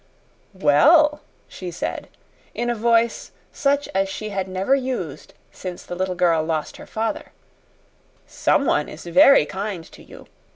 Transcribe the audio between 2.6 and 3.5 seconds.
a voice